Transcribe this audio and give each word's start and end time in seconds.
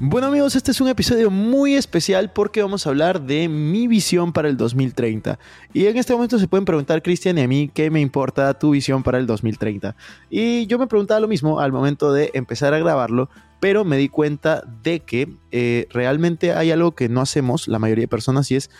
Bueno 0.00 0.28
amigos, 0.28 0.54
este 0.54 0.70
es 0.70 0.80
un 0.80 0.86
episodio 0.86 1.28
muy 1.28 1.74
especial 1.74 2.30
porque 2.30 2.62
vamos 2.62 2.86
a 2.86 2.90
hablar 2.90 3.20
de 3.20 3.48
mi 3.48 3.88
visión 3.88 4.32
para 4.32 4.48
el 4.48 4.56
2030. 4.56 5.40
Y 5.74 5.86
en 5.86 5.96
este 5.96 6.12
momento 6.12 6.38
se 6.38 6.46
pueden 6.46 6.64
preguntar, 6.64 7.02
Cristian 7.02 7.36
y 7.36 7.40
a 7.42 7.48
mí, 7.48 7.68
¿qué 7.74 7.90
me 7.90 8.00
importa 8.00 8.56
tu 8.56 8.70
visión 8.70 9.02
para 9.02 9.18
el 9.18 9.26
2030? 9.26 9.96
Y 10.30 10.68
yo 10.68 10.78
me 10.78 10.86
preguntaba 10.86 11.18
lo 11.18 11.26
mismo 11.26 11.58
al 11.58 11.72
momento 11.72 12.12
de 12.12 12.30
empezar 12.34 12.74
a 12.74 12.78
grabarlo, 12.78 13.28
pero 13.58 13.84
me 13.84 13.96
di 13.96 14.08
cuenta 14.08 14.62
de 14.84 15.00
que 15.00 15.34
eh, 15.50 15.88
realmente 15.90 16.52
hay 16.52 16.70
algo 16.70 16.92
que 16.92 17.08
no 17.08 17.20
hacemos 17.20 17.66
la 17.66 17.80
mayoría 17.80 18.04
de 18.04 18.08
personas 18.08 18.52
y 18.52 18.54
es 18.54 18.70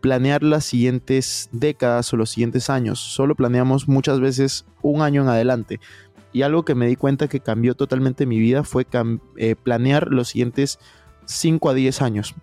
planear 0.00 0.44
las 0.44 0.64
siguientes 0.64 1.48
décadas 1.50 2.12
o 2.12 2.16
los 2.16 2.30
siguientes 2.30 2.70
años. 2.70 3.00
Solo 3.00 3.34
planeamos 3.34 3.88
muchas 3.88 4.20
veces 4.20 4.64
un 4.80 5.02
año 5.02 5.22
en 5.22 5.28
adelante. 5.28 5.80
Y 6.32 6.42
algo 6.42 6.64
que 6.64 6.74
me 6.74 6.86
di 6.86 6.96
cuenta 6.96 7.28
que 7.28 7.40
cambió 7.40 7.74
totalmente 7.74 8.26
mi 8.26 8.38
vida 8.38 8.64
fue 8.64 8.86
eh, 9.36 9.56
planear 9.56 10.08
los 10.08 10.28
siguientes 10.28 10.78
5 11.24 11.70
a 11.70 11.74
10 11.74 12.02
años. 12.02 12.34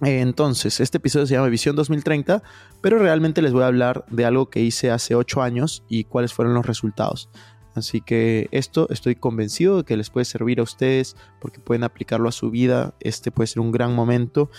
entonces, 0.00 0.80
este 0.80 0.98
episodio 0.98 1.26
se 1.26 1.34
llama 1.34 1.48
Visión 1.48 1.76
2030, 1.76 2.42
pero 2.80 2.98
realmente 2.98 3.42
les 3.42 3.52
voy 3.52 3.64
a 3.64 3.66
hablar 3.66 4.04
de 4.10 4.24
algo 4.24 4.48
que 4.48 4.60
hice 4.60 4.90
hace 4.90 5.14
8 5.14 5.42
años 5.42 5.84
y 5.88 6.04
cuáles 6.04 6.32
fueron 6.32 6.54
los 6.54 6.66
resultados. 6.66 7.28
Así 7.74 8.00
que 8.00 8.48
esto 8.50 8.88
estoy 8.90 9.14
convencido 9.14 9.78
de 9.78 9.84
que 9.84 9.96
les 9.96 10.10
puede 10.10 10.24
servir 10.24 10.60
a 10.60 10.64
ustedes 10.64 11.16
porque 11.40 11.60
pueden 11.60 11.84
aplicarlo 11.84 12.28
a 12.28 12.32
su 12.32 12.50
vida. 12.50 12.94
Este 13.00 13.30
puede 13.30 13.46
ser 13.46 13.60
un 13.60 13.72
gran 13.72 13.94
momento 13.94 14.50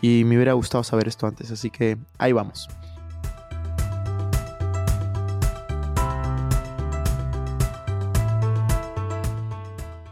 y 0.00 0.24
me 0.24 0.36
hubiera 0.36 0.52
gustado 0.52 0.84
saber 0.84 1.08
esto 1.08 1.26
antes. 1.26 1.50
Así 1.50 1.70
que 1.70 1.96
ahí 2.18 2.32
vamos. 2.32 2.68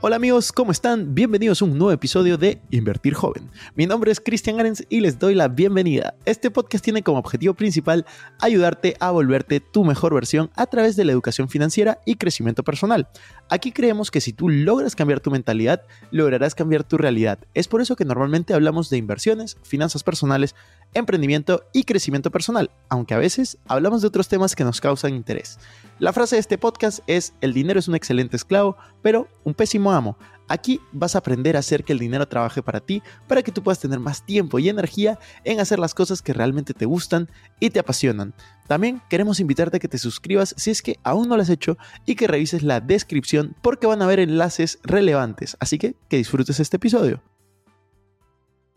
Hola 0.06 0.16
amigos, 0.16 0.52
¿cómo 0.52 0.70
están? 0.70 1.14
Bienvenidos 1.14 1.62
a 1.62 1.64
un 1.64 1.78
nuevo 1.78 1.90
episodio 1.90 2.36
de 2.36 2.60
Invertir 2.70 3.14
Joven. 3.14 3.50
Mi 3.74 3.86
nombre 3.86 4.12
es 4.12 4.20
Cristian 4.20 4.60
Arens 4.60 4.84
y 4.90 5.00
les 5.00 5.18
doy 5.18 5.34
la 5.34 5.48
bienvenida. 5.48 6.14
Este 6.26 6.50
podcast 6.50 6.84
tiene 6.84 7.02
como 7.02 7.20
objetivo 7.20 7.54
principal 7.54 8.04
ayudarte 8.38 8.98
a 9.00 9.12
volverte 9.12 9.60
tu 9.60 9.82
mejor 9.82 10.12
versión 10.12 10.50
a 10.56 10.66
través 10.66 10.96
de 10.96 11.06
la 11.06 11.12
educación 11.12 11.48
financiera 11.48 12.00
y 12.04 12.16
crecimiento 12.16 12.62
personal. 12.62 13.08
Aquí 13.48 13.72
creemos 13.72 14.10
que 14.10 14.20
si 14.20 14.34
tú 14.34 14.50
logras 14.50 14.94
cambiar 14.94 15.20
tu 15.20 15.30
mentalidad, 15.30 15.80
lograrás 16.10 16.54
cambiar 16.54 16.84
tu 16.84 16.98
realidad. 16.98 17.38
Es 17.54 17.66
por 17.66 17.80
eso 17.80 17.96
que 17.96 18.04
normalmente 18.04 18.52
hablamos 18.52 18.90
de 18.90 18.98
inversiones, 18.98 19.56
finanzas 19.62 20.02
personales, 20.02 20.54
emprendimiento 20.94 21.64
y 21.72 21.84
crecimiento 21.84 22.30
personal, 22.30 22.70
aunque 22.88 23.14
a 23.14 23.18
veces 23.18 23.58
hablamos 23.66 24.00
de 24.00 24.08
otros 24.08 24.28
temas 24.28 24.56
que 24.56 24.64
nos 24.64 24.80
causan 24.80 25.14
interés. 25.14 25.58
La 25.98 26.12
frase 26.12 26.36
de 26.36 26.40
este 26.40 26.58
podcast 26.58 27.00
es, 27.06 27.34
el 27.40 27.52
dinero 27.52 27.78
es 27.78 27.88
un 27.88 27.94
excelente 27.94 28.36
esclavo, 28.36 28.76
pero 29.02 29.28
un 29.44 29.54
pésimo 29.54 29.92
amo. 29.92 30.16
Aquí 30.48 30.80
vas 30.92 31.14
a 31.14 31.18
aprender 31.18 31.56
a 31.56 31.60
hacer 31.60 31.84
que 31.84 31.92
el 31.92 31.98
dinero 31.98 32.28
trabaje 32.28 32.62
para 32.62 32.80
ti, 32.80 33.02
para 33.26 33.42
que 33.42 33.52
tú 33.52 33.62
puedas 33.62 33.78
tener 33.78 33.98
más 33.98 34.26
tiempo 34.26 34.58
y 34.58 34.68
energía 34.68 35.18
en 35.44 35.60
hacer 35.60 35.78
las 35.78 35.94
cosas 35.94 36.20
que 36.20 36.34
realmente 36.34 36.74
te 36.74 36.84
gustan 36.84 37.30
y 37.60 37.70
te 37.70 37.80
apasionan. 37.80 38.34
También 38.66 39.00
queremos 39.08 39.40
invitarte 39.40 39.78
a 39.78 39.80
que 39.80 39.88
te 39.88 39.98
suscribas 39.98 40.54
si 40.58 40.70
es 40.70 40.82
que 40.82 40.98
aún 41.02 41.28
no 41.28 41.36
lo 41.36 41.42
has 41.42 41.48
hecho 41.48 41.78
y 42.04 42.14
que 42.14 42.26
revises 42.26 42.62
la 42.62 42.80
descripción 42.80 43.56
porque 43.62 43.86
van 43.86 44.02
a 44.02 44.04
haber 44.04 44.20
enlaces 44.20 44.78
relevantes. 44.82 45.56
Así 45.60 45.78
que 45.78 45.96
que 46.08 46.18
disfrutes 46.18 46.60
este 46.60 46.76
episodio. 46.76 47.22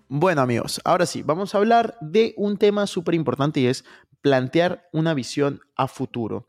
Bueno 0.09 0.41
amigos, 0.41 0.79
ahora 0.85 1.05
sí, 1.05 1.21
vamos 1.21 1.53
a 1.53 1.57
hablar 1.57 1.97
de 1.99 2.33
un 2.37 2.57
tema 2.57 2.87
súper 2.87 3.13
importante 3.13 3.59
y 3.59 3.67
es 3.67 3.83
plantear 4.21 4.87
una 4.93 5.13
visión 5.13 5.59
a 5.75 5.89
futuro. 5.89 6.47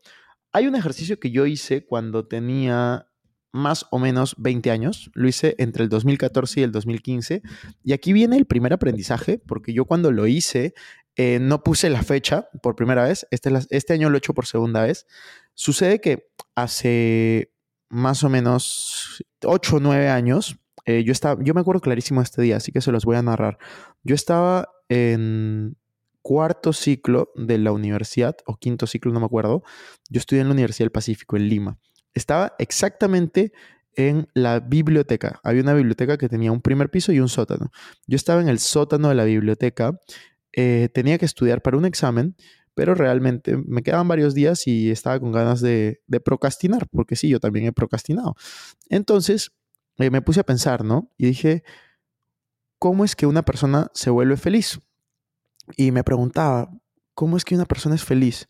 Hay 0.53 0.69
un 0.69 0.77
ejercicio 0.77 1.19
que 1.19 1.33
yo 1.33 1.45
hice 1.45 1.85
cuando 1.85 2.29
tenía 2.29 3.09
más 3.51 3.87
o 3.91 3.99
menos 3.99 4.37
20 4.39 4.71
años, 4.71 5.11
lo 5.15 5.27
hice 5.27 5.57
entre 5.59 5.83
el 5.83 5.89
2014 5.89 6.61
y 6.61 6.63
el 6.63 6.71
2015, 6.71 7.43
y 7.83 7.93
aquí 7.93 8.13
viene 8.13 8.37
el 8.37 8.47
primer 8.47 8.73
aprendizaje, 8.73 9.39
porque 9.39 9.73
yo 9.73 9.87
cuando 9.87 10.13
lo 10.13 10.29
hice 10.29 10.75
eh, 11.17 11.41
no 11.41 11.65
puse 11.65 11.91
la 11.91 12.05
fecha 12.05 12.49
por 12.63 12.77
primera 12.77 13.03
vez, 13.03 13.27
este, 13.33 13.51
este 13.71 13.93
año 13.93 14.09
lo 14.09 14.17
he 14.17 14.19
hecho 14.19 14.35
por 14.35 14.47
segunda 14.47 14.85
vez. 14.85 15.05
Sucede 15.55 16.01
que 16.01 16.29
hace 16.55 17.53
más 17.89 18.23
o 18.23 18.29
menos 18.29 19.25
8 19.43 19.77
o 19.77 19.81
9 19.81 20.09
años, 20.11 20.59
eh, 20.89 21.05
yo, 21.05 21.13
estaba, 21.13 21.39
yo 21.45 21.53
me 21.53 21.61
acuerdo 21.61 21.83
clarísimo 21.83 22.23
este 22.23 22.41
día, 22.41 22.57
así 22.57 22.73
que 22.73 22.81
se 22.81 22.91
los 22.91 23.05
voy 23.05 23.17
a 23.17 23.23
narrar. 23.23 23.59
Yo 24.05 24.15
estaba 24.15 24.71
en 24.89 25.77
cuarto 26.23 26.73
ciclo 26.73 27.31
de 27.37 27.59
la 27.59 27.73
universidad, 27.73 28.39
o 28.47 28.57
quinto 28.57 28.87
ciclo, 28.87 29.13
no 29.13 29.21
me 29.21 29.27
acuerdo. 29.27 29.63
Yo 30.09 30.19
estudié 30.19 30.41
en 30.41 30.49
la 30.49 30.55
Universidad 30.55 30.87
del 30.87 30.93
Pacífico, 30.93 31.37
en 31.37 31.47
Lima. 31.51 31.79
Estaba 32.15 32.55
exactamente 32.59 33.53
en 33.97 34.29
la 34.33 34.61
biblioteca. 34.61 35.41
Había 35.45 35.61
una 35.61 35.75
biblioteca 35.75 36.17
que 36.17 36.31
tenía 36.31 36.53
un 36.53 36.63
primer 36.63 36.91
piso 36.91 37.13
y 37.13 37.21
un 37.21 37.29
sótano. 37.29 37.71
Yo 38.07 38.17
estaba 38.17 38.41
en 38.41 38.49
el 38.49 38.59
sótano 38.59 39.11
de 39.11 39.15
la 39.15 39.25
biblioteca. 39.25 40.01
Eh, 40.55 40.89
tenía 40.95 41.19
que 41.19 41.27
estudiar 41.27 41.61
para 41.61 41.77
un 41.77 41.85
examen, 41.85 42.35
pero 42.73 42.95
realmente 42.95 43.59
me 43.59 43.83
quedaban 43.83 44.09
varios 44.09 44.35
días 44.35 44.67
y 44.67 44.91
estaba 44.91 45.21
con 45.21 45.33
ganas 45.33 45.61
de, 45.61 46.01
de 46.07 46.21
procrastinar, 46.21 46.89
porque 46.89 47.15
sí, 47.15 47.29
yo 47.29 47.41
también 47.41 47.67
he 47.67 47.73
procrastinado. 47.73 48.37
Entonces, 48.89 49.53
eh, 49.99 50.11
me 50.11 50.23
puse 50.23 50.41
a 50.41 50.45
pensar, 50.45 50.85
¿no? 50.85 51.13
Y 51.17 51.27
dije, 51.27 51.65
¿cómo 52.79 53.05
es 53.05 53.17
que 53.17 53.27
una 53.27 53.43
persona 53.43 53.91
se 53.95 54.11
vuelve 54.11 54.37
feliz? 54.37 54.81
Y 55.77 55.91
me 55.93 56.05
preguntaba, 56.05 56.71
¿cómo 57.15 57.37
es 57.37 57.45
que 57.45 57.55
una 57.55 57.67
persona 57.67 57.95
es 57.95 58.05
feliz? 58.05 58.49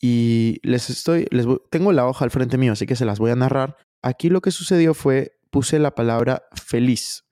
Y 0.00 0.60
les 0.62 0.90
estoy, 0.90 1.26
les 1.30 1.46
tengo 1.70 1.92
la 1.92 2.06
hoja 2.06 2.24
al 2.24 2.30
frente 2.30 2.58
mío, 2.58 2.72
así 2.72 2.86
que 2.86 2.96
se 2.96 3.04
las 3.04 3.18
voy 3.18 3.30
a 3.30 3.36
narrar. 3.36 3.76
Aquí 4.02 4.28
lo 4.28 4.40
que 4.40 4.50
sucedió 4.50 4.94
fue, 4.94 5.38
puse 5.50 5.78
la 5.78 5.94
palabra 5.94 6.44
feliz 6.54 7.24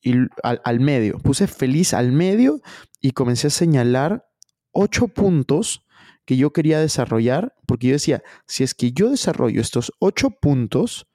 y 0.00 0.14
al, 0.42 0.60
al 0.64 0.80
medio, 0.80 1.18
puse 1.18 1.46
feliz 1.46 1.94
al 1.94 2.12
medio 2.12 2.60
y 3.00 3.12
comencé 3.12 3.46
a 3.46 3.50
señalar 3.50 4.26
ocho 4.72 5.08
puntos 5.08 5.86
que 6.24 6.36
yo 6.36 6.52
quería 6.52 6.80
desarrollar, 6.80 7.54
porque 7.66 7.88
yo 7.88 7.92
decía, 7.94 8.22
si 8.46 8.64
es 8.64 8.74
que 8.74 8.92
yo 8.92 9.10
desarrollo 9.10 9.60
estos 9.60 9.92
ocho 9.98 10.30
puntos, 10.30 11.08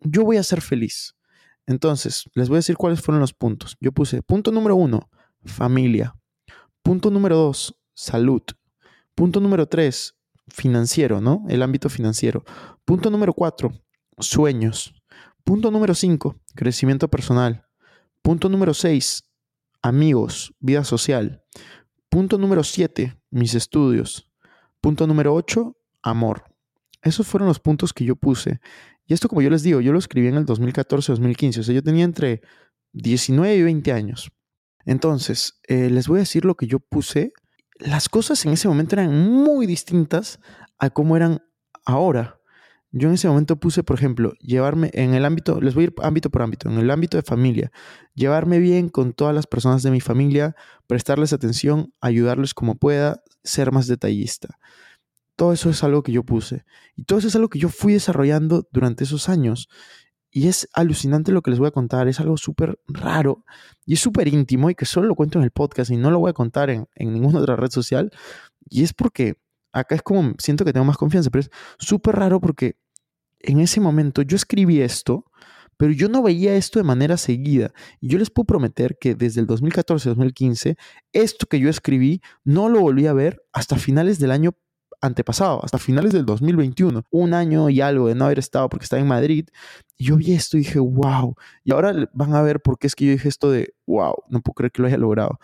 yo 0.00 0.24
voy 0.24 0.36
a 0.36 0.42
ser 0.42 0.60
feliz. 0.60 1.13
Entonces, 1.66 2.28
les 2.34 2.48
voy 2.48 2.56
a 2.56 2.58
decir 2.58 2.76
cuáles 2.76 3.00
fueron 3.00 3.20
los 3.20 3.32
puntos. 3.32 3.76
Yo 3.80 3.92
puse 3.92 4.22
punto 4.22 4.52
número 4.52 4.76
uno, 4.76 5.08
familia. 5.44 6.14
Punto 6.82 7.10
número 7.10 7.36
dos, 7.36 7.74
salud. 7.94 8.42
Punto 9.14 9.40
número 9.40 9.66
tres, 9.66 10.16
financiero, 10.48 11.20
¿no? 11.20 11.44
El 11.48 11.62
ámbito 11.62 11.88
financiero. 11.88 12.44
Punto 12.84 13.10
número 13.10 13.32
cuatro, 13.32 13.72
sueños. 14.18 14.94
Punto 15.44 15.70
número 15.70 15.94
cinco, 15.94 16.36
crecimiento 16.54 17.08
personal. 17.08 17.66
Punto 18.22 18.48
número 18.48 18.74
seis, 18.74 19.30
amigos, 19.82 20.54
vida 20.58 20.84
social. 20.84 21.42
Punto 22.08 22.38
número 22.38 22.62
siete, 22.64 23.20
mis 23.30 23.54
estudios. 23.54 24.28
Punto 24.80 25.06
número 25.06 25.34
ocho, 25.34 25.76
amor. 26.02 26.44
Esos 27.02 27.26
fueron 27.26 27.48
los 27.48 27.60
puntos 27.60 27.92
que 27.92 28.04
yo 28.04 28.16
puse. 28.16 28.60
Y 29.06 29.14
esto, 29.14 29.28
como 29.28 29.42
yo 29.42 29.50
les 29.50 29.62
digo, 29.62 29.80
yo 29.80 29.92
lo 29.92 29.98
escribí 29.98 30.28
en 30.28 30.36
el 30.36 30.46
2014-2015, 30.46 31.58
o 31.58 31.62
sea, 31.62 31.74
yo 31.74 31.82
tenía 31.82 32.04
entre 32.04 32.40
19 32.92 33.56
y 33.56 33.62
20 33.62 33.92
años. 33.92 34.30
Entonces, 34.86 35.60
eh, 35.68 35.90
les 35.90 36.08
voy 36.08 36.18
a 36.18 36.20
decir 36.20 36.44
lo 36.44 36.54
que 36.56 36.66
yo 36.66 36.78
puse. 36.78 37.32
Las 37.78 38.08
cosas 38.08 38.44
en 38.46 38.52
ese 38.52 38.68
momento 38.68 38.96
eran 38.96 39.28
muy 39.28 39.66
distintas 39.66 40.38
a 40.78 40.90
cómo 40.90 41.16
eran 41.16 41.42
ahora. 41.84 42.40
Yo 42.96 43.08
en 43.08 43.14
ese 43.14 43.26
momento 43.26 43.56
puse, 43.56 43.82
por 43.82 43.96
ejemplo, 43.96 44.34
llevarme 44.38 44.90
en 44.94 45.14
el 45.14 45.24
ámbito, 45.24 45.60
les 45.60 45.74
voy 45.74 45.84
a 45.84 45.86
ir 45.88 45.94
ámbito 46.00 46.30
por 46.30 46.42
ámbito, 46.42 46.70
en 46.70 46.78
el 46.78 46.90
ámbito 46.92 47.16
de 47.16 47.24
familia, 47.24 47.72
llevarme 48.14 48.60
bien 48.60 48.88
con 48.88 49.12
todas 49.12 49.34
las 49.34 49.48
personas 49.48 49.82
de 49.82 49.90
mi 49.90 50.00
familia, 50.00 50.54
prestarles 50.86 51.32
atención, 51.32 51.92
ayudarles 52.00 52.54
como 52.54 52.76
pueda, 52.76 53.24
ser 53.42 53.72
más 53.72 53.88
detallista. 53.88 54.60
Todo 55.36 55.52
eso 55.52 55.70
es 55.70 55.82
algo 55.82 56.02
que 56.02 56.12
yo 56.12 56.22
puse. 56.24 56.64
Y 56.96 57.04
todo 57.04 57.18
eso 57.18 57.28
es 57.28 57.36
algo 57.36 57.48
que 57.48 57.58
yo 57.58 57.68
fui 57.68 57.92
desarrollando 57.92 58.68
durante 58.72 59.04
esos 59.04 59.28
años. 59.28 59.68
Y 60.30 60.48
es 60.48 60.68
alucinante 60.72 61.32
lo 61.32 61.42
que 61.42 61.50
les 61.50 61.58
voy 61.58 61.68
a 61.68 61.72
contar. 61.72 62.08
Es 62.08 62.20
algo 62.20 62.36
súper 62.36 62.78
raro 62.88 63.44
y 63.86 63.94
es 63.94 64.00
súper 64.00 64.28
íntimo 64.28 64.70
y 64.70 64.74
que 64.74 64.84
solo 64.84 65.06
lo 65.06 65.14
cuento 65.14 65.38
en 65.38 65.44
el 65.44 65.50
podcast 65.50 65.90
y 65.90 65.96
no 65.96 66.10
lo 66.10 66.18
voy 66.18 66.30
a 66.30 66.34
contar 66.34 66.70
en, 66.70 66.88
en 66.94 67.12
ninguna 67.12 67.38
otra 67.40 67.56
red 67.56 67.70
social. 67.70 68.10
Y 68.68 68.82
es 68.82 68.92
porque 68.92 69.36
acá 69.72 69.94
es 69.94 70.02
como 70.02 70.34
siento 70.38 70.64
que 70.64 70.72
tengo 70.72 70.86
más 70.86 70.96
confianza, 70.96 71.30
pero 71.30 71.40
es 71.40 71.50
súper 71.78 72.16
raro 72.16 72.40
porque 72.40 72.76
en 73.40 73.60
ese 73.60 73.80
momento 73.80 74.22
yo 74.22 74.36
escribí 74.36 74.80
esto, 74.80 75.26
pero 75.76 75.92
yo 75.92 76.08
no 76.08 76.22
veía 76.22 76.56
esto 76.56 76.78
de 76.78 76.84
manera 76.84 77.16
seguida. 77.16 77.72
Y 78.00 78.08
yo 78.08 78.18
les 78.18 78.30
puedo 78.30 78.46
prometer 78.46 78.96
que 78.98 79.14
desde 79.14 79.40
el 79.40 79.46
2014-2015, 79.46 80.76
esto 81.12 81.46
que 81.46 81.58
yo 81.58 81.68
escribí 81.68 82.22
no 82.44 82.68
lo 82.68 82.80
volví 82.80 83.06
a 83.06 83.12
ver 83.12 83.42
hasta 83.52 83.76
finales 83.76 84.18
del 84.18 84.30
año 84.30 84.56
antepasado, 85.06 85.60
hasta 85.64 85.78
finales 85.78 86.12
del 86.12 86.24
2021, 86.24 87.04
un 87.10 87.34
año 87.34 87.70
y 87.70 87.80
algo 87.80 88.08
de 88.08 88.14
no 88.14 88.24
haber 88.26 88.38
estado 88.38 88.68
porque 88.68 88.84
estaba 88.84 89.00
en 89.00 89.08
Madrid, 89.08 89.48
yo 89.98 90.16
vi 90.16 90.32
esto 90.32 90.56
y 90.56 90.60
dije, 90.60 90.78
wow, 90.78 91.36
y 91.62 91.72
ahora 91.72 92.08
van 92.12 92.34
a 92.34 92.42
ver 92.42 92.60
por 92.60 92.78
qué 92.78 92.86
es 92.86 92.94
que 92.94 93.06
yo 93.06 93.12
dije 93.12 93.28
esto 93.28 93.50
de, 93.50 93.74
wow, 93.86 94.14
no 94.28 94.40
puedo 94.40 94.54
creer 94.54 94.72
que 94.72 94.82
lo 94.82 94.88
haya 94.88 94.98
logrado. 94.98 95.38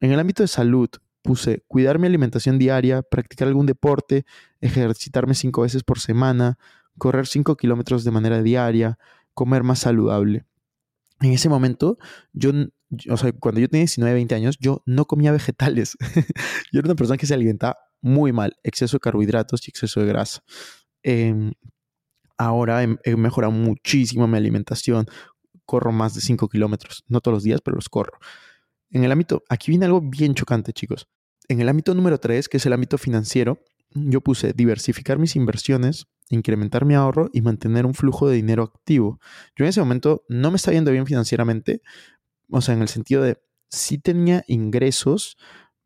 En 0.00 0.12
el 0.12 0.20
ámbito 0.20 0.42
de 0.42 0.48
salud, 0.48 0.88
puse 1.22 1.62
cuidar 1.68 1.98
mi 1.98 2.06
alimentación 2.06 2.58
diaria, 2.58 3.02
practicar 3.02 3.48
algún 3.48 3.66
deporte, 3.66 4.24
ejercitarme 4.60 5.34
cinco 5.34 5.62
veces 5.62 5.82
por 5.82 5.98
semana, 5.98 6.58
correr 6.98 7.26
cinco 7.26 7.56
kilómetros 7.56 8.04
de 8.04 8.10
manera 8.10 8.42
diaria, 8.42 8.98
comer 9.34 9.62
más 9.62 9.80
saludable. 9.80 10.44
en 11.20 11.32
ese 11.32 11.50
momento, 11.50 11.98
yo, 12.32 12.50
o 13.08 13.16
sea, 13.16 13.32
cuando 13.32 13.60
yo 13.60 13.68
tenía 13.68 13.82
19, 13.82 14.14
20 14.14 14.34
años, 14.34 14.58
yo 14.58 14.82
no 14.86 15.04
comía 15.04 15.32
vegetales. 15.32 15.96
yo 16.72 16.80
era 16.80 16.88
una 16.88 16.96
persona 16.96 17.16
que 17.16 17.26
se 17.26 17.34
alimentaba 17.34 17.76
muy 18.00 18.32
mal, 18.32 18.56
exceso 18.62 18.96
de 18.96 19.00
carbohidratos 19.00 19.66
y 19.66 19.70
exceso 19.70 20.00
de 20.00 20.06
grasa. 20.06 20.42
Em, 21.02 21.52
ahora 22.36 22.82
he, 22.82 23.16
mejorado 23.16 23.52
muchísimo 23.52 24.26
mi 24.26 24.36
alimentación. 24.36 25.06
Corro 25.64 25.92
más 25.92 26.14
de 26.14 26.20
5 26.20 26.48
kilómetros, 26.48 27.04
no 27.08 27.20
todos 27.20 27.36
los 27.36 27.42
días, 27.44 27.60
pero 27.62 27.76
los 27.76 27.88
corro. 27.88 28.18
En 28.90 29.04
el 29.04 29.12
ámbito, 29.12 29.44
aquí 29.48 29.70
viene 29.70 29.86
algo 29.86 30.00
bien 30.00 30.34
chocante, 30.34 30.72
chicos. 30.72 31.08
En 31.48 31.60
el 31.60 31.68
ámbito 31.68 31.94
número 31.94 32.18
3, 32.18 32.48
que 32.48 32.56
es 32.56 32.66
el 32.66 32.72
ámbito 32.72 32.98
financiero, 32.98 33.58
yo 33.92 34.20
puse 34.20 34.52
diversificar 34.52 35.18
mis 35.18 35.36
inversiones, 35.36 36.06
incrementar 36.28 36.84
mi 36.84 36.94
ahorro 36.94 37.28
y 37.32 37.40
mantener 37.40 37.86
un 37.86 37.94
flujo 37.94 38.28
de 38.28 38.36
dinero 38.36 38.62
activo. 38.62 39.20
Yo 39.56 39.64
en 39.64 39.68
ese 39.68 39.80
momento 39.80 40.24
no 40.28 40.50
me 40.50 40.56
estaba 40.56 40.74
yendo 40.74 40.92
bien 40.92 41.06
financieramente, 41.06 41.82
o 42.50 42.60
sea, 42.60 42.74
en 42.74 42.82
el 42.82 42.88
sentido 42.88 43.22
de 43.22 43.38
sí 43.70 43.98
tenía 43.98 44.44
ingresos, 44.46 45.36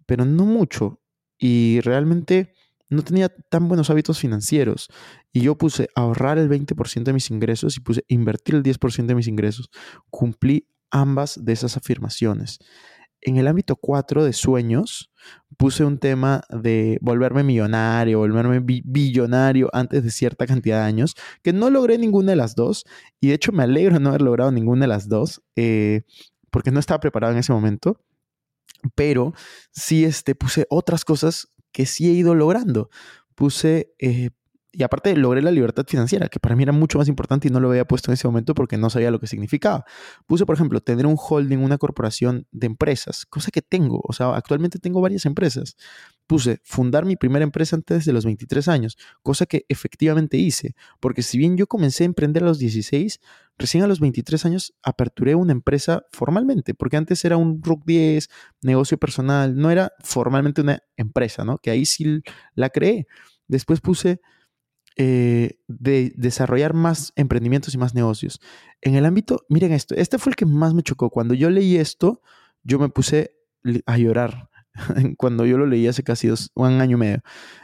pero 0.06 0.24
no 0.24 0.44
mucho. 0.44 1.00
Y 1.38 1.80
realmente 1.80 2.54
no 2.88 3.02
tenía 3.02 3.28
tan 3.28 3.68
buenos 3.68 3.90
hábitos 3.90 4.18
financieros. 4.18 4.88
Y 5.32 5.40
yo 5.40 5.56
puse 5.56 5.88
ahorrar 5.94 6.38
el 6.38 6.48
20% 6.48 7.04
de 7.04 7.12
mis 7.12 7.30
ingresos 7.30 7.76
y 7.76 7.80
puse 7.80 8.04
invertir 8.08 8.54
el 8.54 8.62
10% 8.62 9.06
de 9.06 9.14
mis 9.14 9.28
ingresos. 9.28 9.70
Cumplí 10.10 10.68
ambas 10.90 11.44
de 11.44 11.52
esas 11.52 11.76
afirmaciones. 11.76 12.58
En 13.20 13.38
el 13.38 13.48
ámbito 13.48 13.76
4 13.76 14.22
de 14.22 14.34
sueños, 14.34 15.10
puse 15.56 15.82
un 15.82 15.98
tema 15.98 16.42
de 16.50 16.98
volverme 17.00 17.42
millonario, 17.42 18.18
volverme 18.18 18.60
billonario 18.60 19.70
antes 19.72 20.04
de 20.04 20.10
cierta 20.10 20.46
cantidad 20.46 20.80
de 20.80 20.84
años, 20.84 21.14
que 21.42 21.54
no 21.54 21.70
logré 21.70 21.96
ninguna 21.96 22.32
de 22.32 22.36
las 22.36 22.54
dos. 22.54 22.84
Y 23.20 23.28
de 23.28 23.34
hecho 23.34 23.50
me 23.50 23.62
alegro 23.62 23.98
no 23.98 24.10
haber 24.10 24.20
logrado 24.20 24.52
ninguna 24.52 24.82
de 24.82 24.88
las 24.88 25.08
dos, 25.08 25.42
eh, 25.56 26.02
porque 26.54 26.70
no 26.70 26.78
estaba 26.78 27.00
preparado 27.00 27.32
en 27.32 27.40
ese 27.40 27.52
momento. 27.52 28.00
Pero 28.94 29.34
sí 29.72 30.04
este, 30.04 30.36
puse 30.36 30.68
otras 30.70 31.04
cosas 31.04 31.48
que 31.72 31.84
sí 31.84 32.08
he 32.08 32.12
ido 32.12 32.36
logrando. 32.36 32.90
Puse 33.34 33.92
eh, 33.98 34.30
y 34.76 34.82
aparte 34.82 35.16
logré 35.16 35.40
la 35.40 35.52
libertad 35.52 35.84
financiera, 35.86 36.28
que 36.28 36.40
para 36.40 36.56
mí 36.56 36.64
era 36.64 36.72
mucho 36.72 36.98
más 36.98 37.08
importante 37.08 37.48
y 37.48 37.50
no 37.50 37.60
lo 37.60 37.70
había 37.70 37.84
puesto 37.84 38.10
en 38.10 38.14
ese 38.14 38.26
momento 38.26 38.54
porque 38.54 38.76
no 38.76 38.90
sabía 38.90 39.10
lo 39.10 39.20
que 39.20 39.26
significaba. 39.28 39.84
Puse, 40.26 40.44
por 40.44 40.56
ejemplo, 40.56 40.80
tener 40.80 41.06
un 41.06 41.16
holding, 41.16 41.58
una 41.58 41.78
corporación 41.78 42.46
de 42.50 42.66
empresas, 42.66 43.24
cosa 43.26 43.50
que 43.52 43.62
tengo. 43.62 44.00
O 44.02 44.12
sea, 44.12 44.34
actualmente 44.34 44.78
tengo 44.80 45.00
varias 45.00 45.26
empresas. 45.26 45.76
Puse 46.26 46.60
fundar 46.64 47.04
mi 47.04 47.16
primera 47.16 47.44
empresa 47.44 47.76
antes 47.76 48.04
de 48.04 48.12
los 48.12 48.24
23 48.24 48.66
años, 48.68 48.96
cosa 49.22 49.46
que 49.46 49.64
efectivamente 49.68 50.38
hice, 50.38 50.74
porque 50.98 51.22
si 51.22 51.38
bien 51.38 51.56
yo 51.56 51.66
comencé 51.66 52.04
a 52.04 52.06
emprender 52.06 52.42
a 52.42 52.46
los 52.46 52.58
16, 52.58 53.20
recién 53.58 53.84
a 53.84 53.86
los 53.86 54.00
23 54.00 54.44
años 54.46 54.74
aperturé 54.82 55.34
una 55.34 55.52
empresa 55.52 56.04
formalmente, 56.10 56.74
porque 56.74 56.96
antes 56.96 57.24
era 57.24 57.36
un 57.36 57.62
RUC 57.62 57.84
10, 57.84 58.28
negocio 58.62 58.98
personal, 58.98 59.54
no 59.54 59.70
era 59.70 59.92
formalmente 60.00 60.62
una 60.62 60.80
empresa, 60.96 61.44
¿no? 61.44 61.58
Que 61.58 61.70
ahí 61.70 61.86
sí 61.86 62.22
la 62.54 62.70
creé. 62.70 63.06
Después 63.46 63.80
puse 63.80 64.20
eh, 64.96 65.58
de 65.66 66.12
desarrollar 66.16 66.74
más 66.74 67.12
emprendimientos 67.16 67.74
y 67.74 67.78
más 67.78 67.94
negocios. 67.94 68.40
En 68.80 68.94
el 68.94 69.04
ámbito, 69.04 69.44
miren 69.48 69.72
esto, 69.72 69.94
este 69.96 70.18
fue 70.18 70.30
el 70.30 70.36
que 70.36 70.46
más 70.46 70.74
me 70.74 70.82
chocó. 70.82 71.10
Cuando 71.10 71.34
yo 71.34 71.50
leí 71.50 71.76
esto, 71.76 72.22
yo 72.62 72.78
me 72.78 72.88
puse 72.88 73.36
a 73.86 73.98
llorar. 73.98 74.50
Cuando 75.18 75.46
yo 75.46 75.58
lo 75.58 75.66
leí 75.66 75.86
hace 75.86 76.02
casi 76.02 76.28
dos, 76.28 76.50
un 76.54 76.80
año 76.80 76.96
y 76.96 77.00
medio. 77.00 77.22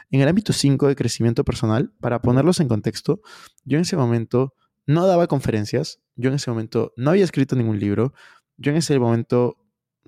En 0.09 0.21
el 0.21 0.27
ámbito 0.27 0.53
5 0.53 0.87
de 0.87 0.95
crecimiento 0.95 1.43
personal, 1.43 1.93
para 1.99 2.21
ponerlos 2.21 2.59
en 2.59 2.67
contexto, 2.67 3.21
yo 3.63 3.77
en 3.77 3.83
ese 3.83 3.97
momento 3.97 4.53
no 4.85 5.07
daba 5.07 5.27
conferencias, 5.27 5.99
yo 6.15 6.29
en 6.29 6.35
ese 6.35 6.49
momento 6.49 6.93
no 6.97 7.11
había 7.11 7.23
escrito 7.23 7.55
ningún 7.55 7.79
libro, 7.79 8.13
yo 8.57 8.71
en 8.71 8.77
ese 8.77 8.97
momento 8.99 9.57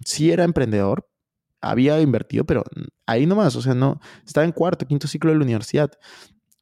sí 0.04 0.32
era 0.32 0.44
emprendedor, 0.44 1.10
había 1.62 2.02
invertido, 2.02 2.46
pero 2.46 2.64
ahí 3.06 3.26
nomás, 3.26 3.56
o 3.56 3.62
sea, 3.62 3.74
no, 3.74 4.00
estaba 4.26 4.46
en 4.46 4.52
cuarto, 4.52 4.86
quinto 4.86 5.08
ciclo 5.08 5.32
de 5.32 5.38
la 5.38 5.46
universidad. 5.46 5.92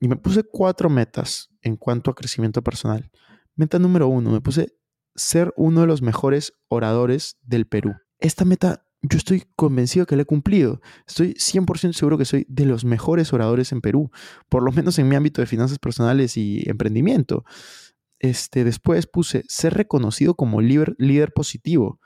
Y 0.01 0.07
me 0.07 0.17
puse 0.17 0.43
cuatro 0.43 0.89
metas 0.89 1.51
en 1.61 1.77
cuanto 1.77 2.09
a 2.09 2.15
crecimiento 2.15 2.63
personal. 2.63 3.11
Meta 3.55 3.77
número 3.77 4.07
uno, 4.07 4.31
me 4.31 4.41
puse 4.41 4.75
ser 5.15 5.53
uno 5.55 5.81
de 5.81 5.87
los 5.87 6.01
mejores 6.01 6.53
oradores 6.69 7.37
del 7.43 7.67
Perú. 7.67 7.93
Esta 8.17 8.43
meta 8.43 8.87
yo 9.03 9.17
estoy 9.17 9.43
convencido 9.55 10.07
que 10.07 10.15
la 10.15 10.23
he 10.23 10.25
cumplido. 10.25 10.81
Estoy 11.07 11.33
100% 11.33 11.93
seguro 11.93 12.17
que 12.17 12.25
soy 12.25 12.45
de 12.49 12.65
los 12.65 12.83
mejores 12.83 13.31
oradores 13.31 13.71
en 13.71 13.81
Perú, 13.81 14.11
por 14.49 14.63
lo 14.63 14.71
menos 14.71 14.97
en 14.97 15.07
mi 15.07 15.15
ámbito 15.15 15.41
de 15.41 15.47
finanzas 15.47 15.77
personales 15.77 16.35
y 16.35 16.67
emprendimiento. 16.67 17.45
Este, 18.19 18.63
después 18.63 19.05
puse 19.05 19.43
ser 19.47 19.75
reconocido 19.75 20.35
como 20.35 20.61
líder, 20.61 20.95
líder 20.97 21.31
positivo. 21.31 21.99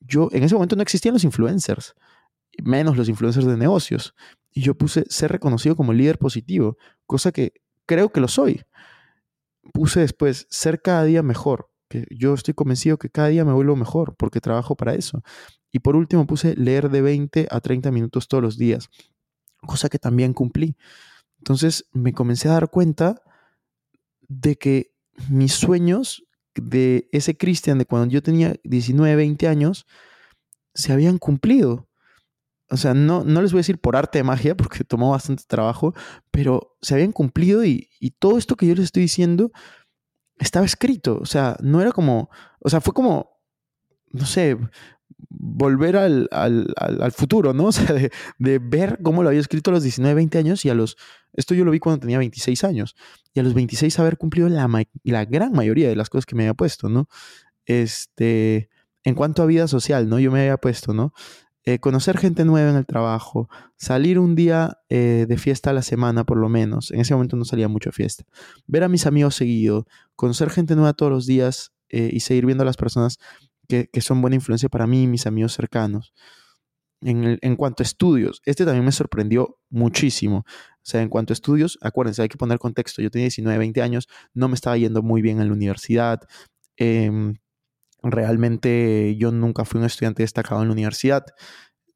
Yo 0.00 0.28
en 0.30 0.44
ese 0.44 0.54
momento 0.54 0.76
no 0.76 0.82
existían 0.82 1.14
los 1.14 1.24
influencers, 1.24 1.94
menos 2.62 2.96
los 2.96 3.08
influencers 3.08 3.46
de 3.46 3.56
negocios. 3.56 4.14
Y 4.52 4.62
yo 4.62 4.76
puse 4.76 5.04
ser 5.08 5.32
reconocido 5.32 5.76
como 5.76 5.92
líder 5.92 6.18
positivo, 6.18 6.76
cosa 7.06 7.32
que 7.32 7.52
creo 7.86 8.10
que 8.10 8.20
lo 8.20 8.28
soy. 8.28 8.62
Puse 9.72 10.00
después 10.00 10.46
ser 10.50 10.80
cada 10.80 11.04
día 11.04 11.22
mejor, 11.22 11.68
que 11.88 12.06
yo 12.10 12.34
estoy 12.34 12.54
convencido 12.54 12.98
que 12.98 13.10
cada 13.10 13.28
día 13.28 13.44
me 13.44 13.52
vuelvo 13.52 13.76
mejor 13.76 14.16
porque 14.16 14.40
trabajo 14.40 14.76
para 14.76 14.94
eso. 14.94 15.22
Y 15.72 15.80
por 15.80 15.96
último 15.96 16.26
puse 16.26 16.56
leer 16.56 16.90
de 16.90 17.02
20 17.02 17.48
a 17.50 17.60
30 17.60 17.90
minutos 17.90 18.28
todos 18.28 18.42
los 18.42 18.56
días, 18.56 18.88
cosa 19.60 19.88
que 19.88 19.98
también 19.98 20.32
cumplí. 20.32 20.76
Entonces 21.38 21.86
me 21.92 22.12
comencé 22.12 22.48
a 22.48 22.52
dar 22.52 22.70
cuenta 22.70 23.20
de 24.28 24.56
que 24.56 24.92
mis 25.28 25.52
sueños 25.52 26.24
de 26.54 27.08
ese 27.12 27.36
Cristian 27.36 27.78
de 27.78 27.86
cuando 27.86 28.12
yo 28.12 28.22
tenía 28.22 28.56
19, 28.64 29.14
20 29.16 29.48
años 29.48 29.86
se 30.74 30.92
habían 30.92 31.18
cumplido 31.18 31.85
o 32.68 32.76
sea, 32.76 32.94
no, 32.94 33.22
no 33.24 33.42
les 33.42 33.52
voy 33.52 33.58
a 33.58 33.60
decir 33.60 33.78
por 33.78 33.96
arte 33.96 34.18
de 34.18 34.24
magia, 34.24 34.56
porque 34.56 34.82
tomó 34.84 35.10
bastante 35.10 35.44
trabajo, 35.46 35.94
pero 36.30 36.76
se 36.82 36.94
habían 36.94 37.12
cumplido 37.12 37.64
y, 37.64 37.88
todo 38.18 38.38
esto 38.38 38.56
que 38.56 38.66
yo 38.66 38.74
les 38.74 38.86
estoy 38.86 39.02
diciendo 39.02 39.52
estaba 40.38 40.66
escrito. 40.66 41.18
O 41.20 41.26
sea, 41.26 41.56
no 41.60 41.80
era 41.80 41.92
como, 41.92 42.30
o 42.60 42.68
sea, 42.68 42.80
fue 42.80 42.92
como, 42.92 43.40
no 44.12 44.26
sé, 44.26 44.56
volver 45.28 45.96
al, 45.96 46.28
futuro, 47.12 47.52
¿no? 47.52 47.66
O 47.68 47.72
sea, 47.72 47.94
de, 48.38 48.58
ver 48.58 48.98
cómo 49.02 49.22
lo 49.22 49.28
había 49.28 49.40
escrito 49.40 49.70
a 49.70 49.74
los 49.74 49.82
19, 49.82 50.14
20 50.14 50.38
años 50.38 50.64
y 50.64 50.70
a 50.70 50.74
los, 50.74 50.96
esto 51.34 51.54
yo 51.54 51.64
lo 51.64 51.70
vi 51.70 51.78
cuando 51.78 52.00
tenía 52.00 52.18
26 52.18 52.64
años, 52.64 52.96
y 53.32 53.40
a 53.40 53.42
los 53.42 53.54
26 53.54 53.98
haber 54.00 54.16
cumplido 54.16 54.48
la, 54.48 54.68
la 55.04 55.24
gran 55.24 55.52
mayoría 55.52 55.88
de 55.88 55.96
las 55.96 56.10
cosas 56.10 56.26
que 56.26 56.34
me 56.34 56.44
había 56.44 56.54
puesto, 56.54 56.88
¿no? 56.88 57.08
Este, 57.64 58.70
en 59.04 59.14
cuanto 59.14 59.42
a 59.42 59.46
vida 59.46 59.68
social, 59.68 60.08
¿no? 60.08 60.18
Yo 60.18 60.32
me 60.32 60.40
había 60.40 60.56
puesto, 60.56 60.92
¿no? 60.92 61.12
Eh, 61.68 61.80
conocer 61.80 62.16
gente 62.16 62.44
nueva 62.44 62.70
en 62.70 62.76
el 62.76 62.86
trabajo, 62.86 63.48
salir 63.74 64.20
un 64.20 64.36
día 64.36 64.78
eh, 64.88 65.26
de 65.28 65.36
fiesta 65.36 65.70
a 65.70 65.72
la 65.72 65.82
semana 65.82 66.22
por 66.22 66.38
lo 66.38 66.48
menos, 66.48 66.92
en 66.92 67.00
ese 67.00 67.12
momento 67.12 67.34
no 67.34 67.44
salía 67.44 67.66
mucho 67.66 67.90
a 67.90 67.92
fiesta, 67.92 68.22
ver 68.68 68.84
a 68.84 68.88
mis 68.88 69.04
amigos 69.04 69.34
seguido, 69.34 69.84
conocer 70.14 70.48
gente 70.50 70.76
nueva 70.76 70.92
todos 70.92 71.10
los 71.10 71.26
días 71.26 71.72
eh, 71.88 72.08
y 72.12 72.20
seguir 72.20 72.46
viendo 72.46 72.62
a 72.62 72.64
las 72.64 72.76
personas 72.76 73.18
que, 73.66 73.88
son 74.00 74.20
buena 74.20 74.36
influencia 74.36 74.68
para 74.68 74.86
mí 74.86 75.02
y 75.02 75.06
mis 75.08 75.26
amigos 75.26 75.54
cercanos. 75.54 76.14
En, 77.00 77.36
en, 77.42 77.56
cuanto 77.56 77.82
a 77.82 77.84
estudios, 77.84 78.42
este 78.44 78.64
también 78.64 78.84
me 78.84 78.92
sorprendió 78.92 79.58
muchísimo. 79.68 80.44
O 80.46 80.84
sea, 80.84 81.02
en 81.02 81.08
cuanto 81.08 81.32
a 81.32 81.34
estudios, 81.34 81.78
acuérdense, 81.82 82.22
hay 82.22 82.28
que 82.28 82.38
poner 82.38 82.60
contexto. 82.60 83.02
Yo 83.02 83.10
tenía 83.10 83.24
19, 83.24 83.58
20 83.58 83.82
años, 83.82 84.06
no 84.34 84.48
me 84.48 84.54
estaba 84.54 84.76
yendo 84.78 85.02
muy 85.02 85.20
bien 85.20 85.40
en 85.40 85.48
la 85.48 85.52
universidad. 85.52 86.20
Em, 86.76 87.34
Realmente 88.02 89.16
yo 89.18 89.32
nunca 89.32 89.64
fui 89.64 89.80
un 89.80 89.86
estudiante 89.86 90.22
destacado 90.22 90.62
en 90.62 90.68
la 90.68 90.72
universidad. 90.72 91.24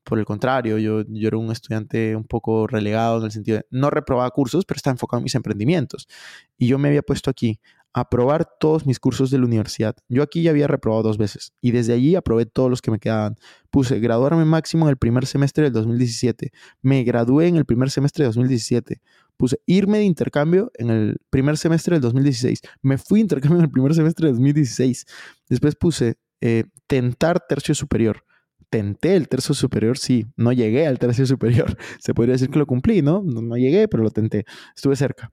Por 0.04 0.18
el 0.18 0.24
contrario, 0.24 0.78
yo, 0.78 1.02
yo 1.08 1.28
era 1.28 1.36
un 1.36 1.52
estudiante 1.52 2.16
un 2.16 2.24
poco 2.24 2.66
relegado 2.66 3.18
en 3.18 3.24
el 3.24 3.30
sentido 3.30 3.58
de 3.58 3.66
no 3.70 3.90
reprobaba 3.90 4.30
cursos, 4.30 4.64
pero 4.64 4.76
estaba 4.76 4.92
enfocado 4.92 5.18
en 5.18 5.24
mis 5.24 5.34
emprendimientos. 5.34 6.08
Y 6.56 6.66
yo 6.66 6.78
me 6.78 6.88
había 6.88 7.02
puesto 7.02 7.30
aquí 7.30 7.60
aprobar 7.92 8.48
todos 8.60 8.86
mis 8.86 9.00
cursos 9.00 9.30
de 9.30 9.38
la 9.38 9.44
universidad. 9.46 9.96
Yo 10.08 10.22
aquí 10.22 10.42
ya 10.42 10.50
había 10.50 10.68
reprobado 10.68 11.02
dos 11.02 11.18
veces 11.18 11.52
y 11.60 11.72
desde 11.72 11.92
allí 11.92 12.14
aprobé 12.14 12.46
todos 12.46 12.70
los 12.70 12.82
que 12.82 12.90
me 12.90 12.98
quedaban. 12.98 13.36
Puse 13.70 13.98
graduarme 13.98 14.44
máximo 14.44 14.86
en 14.86 14.90
el 14.90 14.96
primer 14.96 15.26
semestre 15.26 15.64
del 15.64 15.72
2017. 15.72 16.52
Me 16.82 17.02
gradué 17.02 17.48
en 17.48 17.56
el 17.56 17.64
primer 17.64 17.90
semestre 17.90 18.24
de 18.24 18.28
2017. 18.28 19.00
Puse 19.40 19.58
irme 19.64 19.96
de 19.96 20.04
intercambio 20.04 20.70
en 20.74 20.90
el 20.90 21.16
primer 21.30 21.56
semestre 21.56 21.94
del 21.94 22.02
2016. 22.02 22.60
Me 22.82 22.98
fui 22.98 23.20
de 23.20 23.22
intercambio 23.22 23.60
en 23.60 23.64
el 23.64 23.70
primer 23.70 23.94
semestre 23.94 24.26
del 24.26 24.34
2016. 24.34 25.06
Después 25.48 25.76
puse 25.76 26.16
eh, 26.42 26.64
tentar 26.86 27.40
tercio 27.48 27.74
superior. 27.74 28.22
Tenté 28.68 29.16
el 29.16 29.30
tercio 29.30 29.54
superior, 29.54 29.96
sí. 29.96 30.26
No 30.36 30.52
llegué 30.52 30.86
al 30.86 30.98
tercio 30.98 31.24
superior. 31.24 31.74
Se 32.00 32.12
podría 32.12 32.34
decir 32.34 32.50
que 32.50 32.58
lo 32.58 32.66
cumplí, 32.66 33.00
¿no? 33.00 33.22
No, 33.24 33.40
no 33.40 33.56
llegué, 33.56 33.88
pero 33.88 34.02
lo 34.02 34.10
tenté. 34.10 34.44
Estuve 34.76 34.94
cerca 34.94 35.32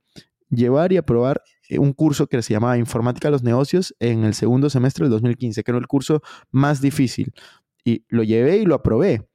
llevar 0.49 0.93
y 0.93 0.97
aprobar 0.97 1.41
eh, 1.67 1.77
un 1.77 1.91
curso 1.91 2.27
que 2.27 2.41
se 2.41 2.53
llamaba 2.53 2.77
Informática 2.77 3.27
a 3.27 3.31
los 3.31 3.43
Negocios 3.43 3.93
en 3.99 4.23
el 4.23 4.33
segundo 4.33 4.69
semestre 4.69 5.03
del 5.03 5.11
2015, 5.11 5.61
que 5.61 5.71
era 5.71 5.77
el 5.77 5.87
curso 5.87 6.21
más 6.49 6.79
difícil. 6.79 7.33
Y 7.83 8.05
lo 8.07 8.23
llevé 8.23 8.59
y 8.59 8.65
lo 8.65 8.75
aprobé. 8.75 9.27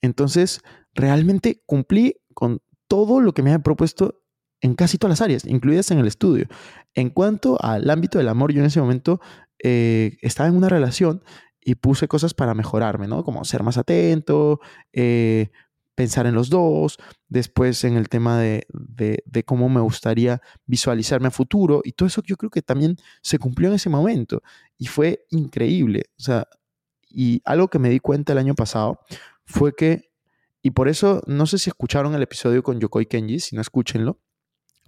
Entonces, 0.00 0.60
realmente 0.94 1.62
cumplí 1.66 2.16
con 2.34 2.60
todo 2.88 3.20
lo 3.20 3.32
que 3.32 3.42
me 3.42 3.50
había 3.50 3.62
propuesto 3.62 4.22
en 4.60 4.74
casi 4.74 4.98
todas 4.98 5.18
las 5.18 5.20
áreas, 5.20 5.44
incluidas 5.46 5.90
en 5.90 5.98
el 5.98 6.06
estudio. 6.06 6.46
En 6.94 7.10
cuanto 7.10 7.62
al 7.62 7.88
ámbito 7.90 8.18
del 8.18 8.28
amor, 8.28 8.52
yo 8.52 8.60
en 8.60 8.66
ese 8.66 8.80
momento 8.80 9.20
eh, 9.62 10.16
estaba 10.22 10.48
en 10.48 10.56
una 10.56 10.68
relación 10.68 11.22
y 11.60 11.74
puse 11.74 12.08
cosas 12.08 12.32
para 12.32 12.54
mejorarme, 12.54 13.08
¿no? 13.08 13.24
Como 13.24 13.44
ser 13.44 13.62
más 13.62 13.76
atento, 13.76 14.60
eh, 14.92 15.50
pensar 15.96 16.26
en 16.26 16.34
los 16.34 16.48
dos, 16.48 16.98
después 17.28 17.82
en 17.84 17.96
el 17.96 18.08
tema 18.08 18.38
de, 18.38 18.66
de, 18.68 19.44
cómo 19.44 19.68
me 19.68 19.80
gustaría 19.80 20.40
visualizarme 20.66 21.28
a 21.28 21.30
futuro 21.30 21.80
y 21.82 21.92
todo 21.92 22.06
eso 22.06 22.22
yo 22.24 22.36
creo 22.36 22.50
que 22.50 22.62
también 22.62 22.96
se 23.22 23.38
cumplió 23.38 23.68
en 23.70 23.76
ese 23.76 23.88
momento 23.88 24.42
y 24.78 24.86
fue 24.86 25.26
increíble. 25.30 26.04
O 26.18 26.22
sea, 26.22 26.46
y 27.08 27.40
algo 27.44 27.68
que 27.68 27.78
me 27.78 27.88
di 27.88 27.98
cuenta 27.98 28.32
el 28.32 28.38
año 28.38 28.54
pasado 28.54 29.00
fue 29.46 29.74
que, 29.74 30.10
y 30.62 30.70
por 30.70 30.88
eso 30.88 31.22
no 31.26 31.46
sé 31.46 31.58
si 31.58 31.70
escucharon 31.70 32.14
el 32.14 32.22
episodio 32.22 32.62
con 32.62 32.80
Yokoi 32.80 33.06
Kenji, 33.06 33.40
si 33.40 33.54
no 33.54 33.62
escúchenlo, 33.62 34.20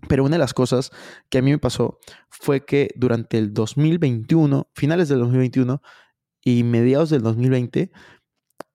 pero 0.09 0.25
una 0.25 0.37
de 0.37 0.41
las 0.41 0.55
cosas 0.55 0.91
que 1.29 1.39
a 1.39 1.43
mí 1.43 1.51
me 1.51 1.59
pasó 1.59 1.99
fue 2.29 2.65
que 2.65 2.91
durante 2.97 3.39
el 3.39 3.53
2021, 3.53 4.71
finales 4.75 5.09
del 5.09 5.19
2021 5.21 5.83
y 6.43 6.63
mediados 6.63 7.11
del 7.11 7.23
2020, 7.23 7.91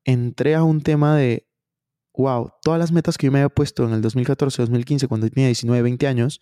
entré 0.03 0.55
a 0.55 0.63
un 0.63 0.81
tema 0.81 1.15
de 1.15 1.47
wow, 2.15 2.51
todas 2.61 2.79
las 2.79 2.91
metas 2.91 3.17
que 3.17 3.27
yo 3.27 3.31
me 3.31 3.39
había 3.39 3.49
puesto 3.49 3.85
en 3.85 3.93
el 3.93 4.01
2014, 4.01 4.61
2015, 4.61 5.07
cuando 5.07 5.29
tenía 5.29 5.47
19, 5.47 5.81
20 5.81 6.07
años, 6.07 6.41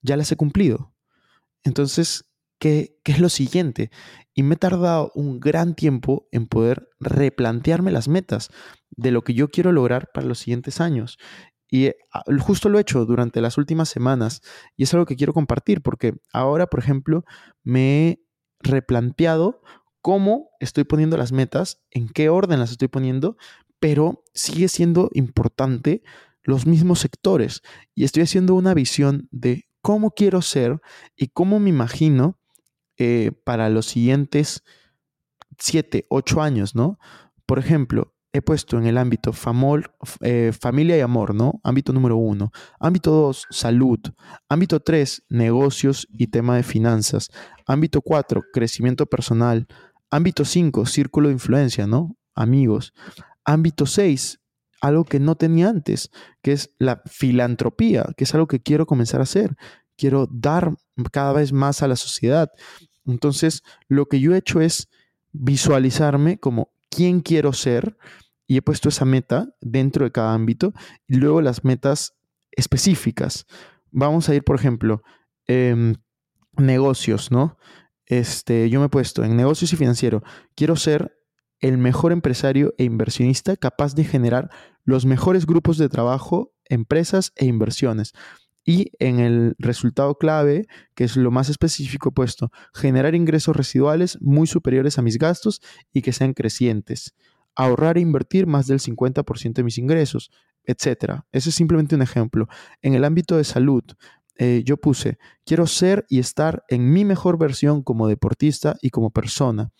ya 0.00 0.16
las 0.16 0.30
he 0.30 0.36
cumplido. 0.36 0.94
Entonces, 1.64 2.30
¿qué, 2.58 2.98
¿qué, 3.02 3.12
es 3.12 3.20
lo 3.20 3.28
siguiente? 3.28 3.90
Y 4.32 4.42
me 4.42 4.54
he 4.54 4.58
tardado 4.58 5.10
un 5.14 5.40
gran 5.40 5.74
tiempo 5.74 6.28
en 6.30 6.46
poder 6.46 6.88
replantearme 7.00 7.90
las 7.90 8.08
metas 8.08 8.50
de 8.98 9.12
lo 9.12 9.22
que 9.22 9.32
yo 9.32 9.48
quiero 9.48 9.72
lograr 9.72 10.10
para 10.12 10.26
los 10.26 10.40
siguientes 10.40 10.80
años. 10.80 11.18
Y 11.70 11.86
eh, 11.86 11.96
justo 12.40 12.68
lo 12.68 12.78
he 12.78 12.82
hecho 12.82 13.04
durante 13.06 13.40
las 13.40 13.56
últimas 13.56 13.88
semanas 13.88 14.42
y 14.76 14.82
es 14.82 14.92
algo 14.92 15.06
que 15.06 15.16
quiero 15.16 15.32
compartir 15.32 15.82
porque 15.82 16.14
ahora, 16.32 16.66
por 16.66 16.80
ejemplo, 16.80 17.24
me 17.62 18.08
he 18.08 18.22
replanteado 18.60 19.62
cómo 20.00 20.50
estoy 20.60 20.84
poniendo 20.84 21.16
las 21.16 21.30
metas, 21.30 21.80
en 21.90 22.08
qué 22.08 22.28
orden 22.28 22.58
las 22.58 22.72
estoy 22.72 22.88
poniendo, 22.88 23.36
pero 23.78 24.24
sigue 24.34 24.68
siendo 24.68 25.10
importante 25.12 26.02
los 26.42 26.66
mismos 26.66 26.98
sectores 26.98 27.62
y 27.94 28.04
estoy 28.04 28.24
haciendo 28.24 28.54
una 28.54 28.74
visión 28.74 29.28
de 29.30 29.68
cómo 29.80 30.10
quiero 30.10 30.42
ser 30.42 30.80
y 31.14 31.28
cómo 31.28 31.60
me 31.60 31.70
imagino 31.70 32.40
eh, 32.96 33.30
para 33.44 33.68
los 33.68 33.86
siguientes 33.86 34.64
siete, 35.58 36.06
ocho 36.08 36.42
años, 36.42 36.74
¿no? 36.74 36.98
Por 37.46 37.58
ejemplo, 37.58 38.14
he 38.38 38.42
puesto 38.42 38.78
en 38.78 38.86
el 38.86 38.98
ámbito 38.98 39.32
famol, 39.32 39.90
eh, 40.20 40.52
familia 40.58 40.96
y 40.96 41.00
amor, 41.00 41.34
¿no? 41.34 41.60
Ámbito 41.62 41.92
número 41.92 42.16
uno. 42.16 42.50
Ámbito 42.80 43.10
dos, 43.10 43.46
salud. 43.50 43.98
Ámbito 44.48 44.80
tres, 44.80 45.22
negocios 45.28 46.06
y 46.10 46.28
tema 46.28 46.56
de 46.56 46.62
finanzas. 46.62 47.30
Ámbito 47.66 48.02
cuatro, 48.02 48.42
crecimiento 48.52 49.06
personal. 49.06 49.66
Ámbito 50.10 50.44
cinco, 50.44 50.86
círculo 50.86 51.28
de 51.28 51.34
influencia, 51.34 51.86
¿no? 51.86 52.16
Amigos. 52.34 52.92
Ámbito 53.48 53.86
6, 53.86 54.40
algo 54.82 55.04
que 55.04 55.20
no 55.20 55.36
tenía 55.36 55.70
antes, 55.70 56.10
que 56.42 56.52
es 56.52 56.74
la 56.78 57.02
filantropía, 57.06 58.04
que 58.14 58.24
es 58.24 58.34
algo 58.34 58.46
que 58.46 58.60
quiero 58.60 58.84
comenzar 58.84 59.20
a 59.20 59.22
hacer. 59.22 59.56
Quiero 59.96 60.28
dar 60.30 60.74
cada 61.10 61.32
vez 61.32 61.52
más 61.52 61.82
a 61.82 61.88
la 61.88 61.96
sociedad. 61.96 62.50
Entonces, 63.06 63.62
lo 63.88 64.04
que 64.04 64.20
yo 64.20 64.34
he 64.34 64.38
hecho 64.38 64.60
es 64.60 64.90
visualizarme 65.32 66.38
como 66.38 66.70
quién 66.90 67.20
quiero 67.20 67.54
ser 67.54 67.96
y 68.48 68.56
he 68.56 68.62
puesto 68.62 68.88
esa 68.88 69.04
meta 69.04 69.54
dentro 69.60 70.04
de 70.04 70.10
cada 70.10 70.34
ámbito 70.34 70.72
y 71.06 71.16
luego 71.16 71.40
las 71.42 71.64
metas 71.64 72.16
específicas. 72.50 73.46
Vamos 73.92 74.28
a 74.28 74.34
ir, 74.34 74.42
por 74.42 74.56
ejemplo, 74.56 75.02
em, 75.46 75.94
negocios, 76.56 77.30
¿no? 77.30 77.58
Este, 78.06 78.70
yo 78.70 78.80
me 78.80 78.86
he 78.86 78.88
puesto 78.88 79.22
en 79.22 79.36
negocios 79.36 79.72
y 79.72 79.76
financiero, 79.76 80.22
quiero 80.56 80.74
ser 80.76 81.14
el 81.60 81.76
mejor 81.76 82.10
empresario 82.10 82.74
e 82.78 82.84
inversionista 82.84 83.56
capaz 83.56 83.94
de 83.94 84.04
generar 84.04 84.50
los 84.84 85.04
mejores 85.04 85.44
grupos 85.44 85.76
de 85.76 85.90
trabajo, 85.90 86.54
empresas 86.64 87.32
e 87.36 87.44
inversiones. 87.44 88.14
Y 88.64 88.92
en 88.98 89.20
el 89.20 89.56
resultado 89.58 90.16
clave, 90.16 90.66
que 90.94 91.04
es 91.04 91.16
lo 91.16 91.30
más 91.30 91.48
específico 91.48 92.12
puesto, 92.12 92.50
generar 92.72 93.14
ingresos 93.14 93.56
residuales 93.56 94.18
muy 94.20 94.46
superiores 94.46 94.98
a 94.98 95.02
mis 95.02 95.18
gastos 95.18 95.60
y 95.92 96.02
que 96.02 96.12
sean 96.12 96.32
crecientes. 96.32 97.14
Ahorrar 97.58 97.98
e 97.98 98.00
invertir 98.00 98.46
más 98.46 98.66
del 98.66 98.78
50% 98.78 99.52
de 99.60 99.64
mis 99.64 99.78
ingresos, 99.78 100.30
etc. 100.64 101.24
Ese 101.32 101.50
es 101.50 101.54
simplemente 101.54 101.94
un 101.94 102.02
ejemplo. 102.02 102.48
En 102.80 102.94
el 102.94 103.04
ámbito 103.04 103.36
de 103.36 103.44
salud, 103.44 103.82
eh, 104.36 104.62
yo 104.64 104.76
puse, 104.76 105.18
quiero 105.44 105.66
ser 105.66 106.06
y 106.08 106.20
estar 106.20 106.62
en 106.68 106.92
mi 106.92 107.04
mejor 107.04 107.38
versión 107.38 107.82
como 107.82 108.06
deportista 108.06 108.76
y 108.80 108.90
como 108.90 109.10
persona. 109.10 109.72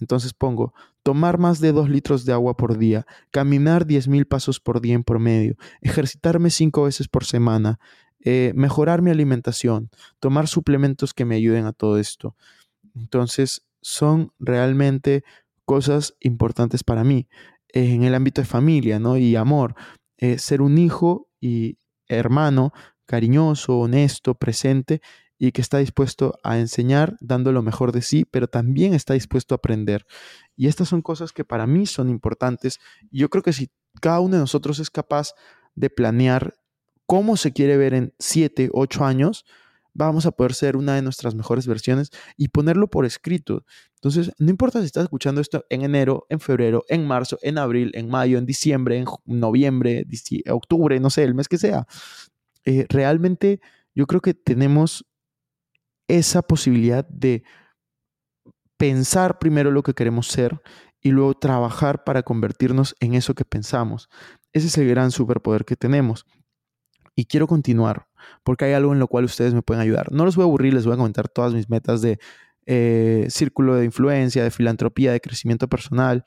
Entonces 0.00 0.34
pongo, 0.34 0.74
tomar 1.02 1.38
más 1.38 1.60
de 1.60 1.72
2 1.72 1.88
litros 1.88 2.24
de 2.24 2.32
agua 2.32 2.56
por 2.56 2.76
día, 2.76 3.06
caminar 3.30 3.86
10.000 3.86 4.26
pasos 4.26 4.58
por 4.58 4.80
día 4.80 4.94
en 4.94 5.04
promedio, 5.04 5.56
ejercitarme 5.80 6.50
5 6.50 6.84
veces 6.84 7.06
por 7.06 7.24
semana, 7.24 7.78
eh, 8.24 8.52
mejorar 8.56 9.00
mi 9.00 9.10
alimentación, 9.10 9.90
tomar 10.18 10.48
suplementos 10.48 11.14
que 11.14 11.24
me 11.24 11.36
ayuden 11.36 11.66
a 11.66 11.72
todo 11.72 11.98
esto. 11.98 12.34
Entonces, 12.94 13.62
son 13.82 14.32
realmente 14.38 15.22
cosas 15.70 16.16
importantes 16.18 16.82
para 16.82 17.04
mí 17.04 17.28
eh, 17.72 17.92
en 17.92 18.02
el 18.02 18.16
ámbito 18.16 18.40
de 18.40 18.44
familia 18.44 18.98
¿no? 18.98 19.16
y 19.16 19.36
amor. 19.36 19.76
Eh, 20.18 20.36
ser 20.36 20.62
un 20.62 20.78
hijo 20.78 21.28
y 21.40 21.78
hermano 22.08 22.72
cariñoso, 23.06 23.78
honesto, 23.78 24.34
presente 24.34 25.00
y 25.38 25.52
que 25.52 25.60
está 25.60 25.78
dispuesto 25.78 26.34
a 26.42 26.58
enseñar 26.58 27.16
dando 27.20 27.52
lo 27.52 27.62
mejor 27.62 27.92
de 27.92 28.02
sí, 28.02 28.24
pero 28.24 28.48
también 28.48 28.94
está 28.94 29.14
dispuesto 29.14 29.54
a 29.54 29.58
aprender. 29.58 30.06
Y 30.56 30.66
estas 30.66 30.88
son 30.88 31.02
cosas 31.02 31.30
que 31.30 31.44
para 31.44 31.68
mí 31.68 31.86
son 31.86 32.10
importantes. 32.10 32.80
Yo 33.12 33.28
creo 33.28 33.44
que 33.44 33.52
si 33.52 33.70
cada 34.00 34.18
uno 34.18 34.34
de 34.34 34.40
nosotros 34.40 34.80
es 34.80 34.90
capaz 34.90 35.34
de 35.76 35.88
planear 35.88 36.56
cómo 37.06 37.36
se 37.36 37.52
quiere 37.52 37.76
ver 37.76 37.94
en 37.94 38.12
7, 38.18 38.70
8 38.72 39.04
años, 39.04 39.44
vamos 39.94 40.26
a 40.26 40.30
poder 40.30 40.54
ser 40.54 40.76
una 40.76 40.94
de 40.94 41.02
nuestras 41.02 41.34
mejores 41.34 41.66
versiones 41.66 42.10
y 42.36 42.48
ponerlo 42.48 42.88
por 42.88 43.04
escrito. 43.04 43.64
Entonces, 43.94 44.32
no 44.38 44.50
importa 44.50 44.80
si 44.80 44.86
estás 44.86 45.04
escuchando 45.04 45.40
esto 45.40 45.64
en 45.68 45.82
enero, 45.82 46.26
en 46.28 46.40
febrero, 46.40 46.84
en 46.88 47.06
marzo, 47.06 47.38
en 47.42 47.58
abril, 47.58 47.90
en 47.94 48.08
mayo, 48.08 48.38
en 48.38 48.46
diciembre, 48.46 48.98
en 48.98 49.06
noviembre, 49.26 50.06
octubre, 50.50 50.98
no 51.00 51.10
sé, 51.10 51.24
el 51.24 51.34
mes 51.34 51.48
que 51.48 51.58
sea. 51.58 51.86
Eh, 52.64 52.86
realmente 52.88 53.60
yo 53.94 54.06
creo 54.06 54.20
que 54.20 54.34
tenemos 54.34 55.04
esa 56.08 56.42
posibilidad 56.42 57.06
de 57.08 57.44
pensar 58.76 59.38
primero 59.38 59.70
lo 59.70 59.82
que 59.82 59.94
queremos 59.94 60.28
ser 60.28 60.60
y 61.00 61.10
luego 61.10 61.34
trabajar 61.34 62.04
para 62.04 62.22
convertirnos 62.22 62.94
en 63.00 63.14
eso 63.14 63.34
que 63.34 63.44
pensamos. 63.44 64.08
Ese 64.52 64.66
es 64.66 64.78
el 64.78 64.88
gran 64.88 65.10
superpoder 65.10 65.64
que 65.64 65.76
tenemos. 65.76 66.26
Y 67.14 67.26
quiero 67.26 67.46
continuar 67.46 68.09
porque 68.44 68.64
hay 68.66 68.72
algo 68.72 68.92
en 68.92 68.98
lo 68.98 69.08
cual 69.08 69.24
ustedes 69.24 69.54
me 69.54 69.62
pueden 69.62 69.82
ayudar. 69.82 70.12
No 70.12 70.24
los 70.24 70.36
voy 70.36 70.44
a 70.44 70.46
aburrir, 70.46 70.74
les 70.74 70.84
voy 70.84 70.94
a 70.94 70.96
comentar 70.96 71.28
todas 71.28 71.54
mis 71.54 71.68
metas 71.68 72.02
de 72.02 72.18
eh, 72.66 73.26
círculo 73.30 73.76
de 73.76 73.84
influencia, 73.84 74.44
de 74.44 74.50
filantropía, 74.50 75.12
de 75.12 75.20
crecimiento 75.20 75.68
personal. 75.68 76.24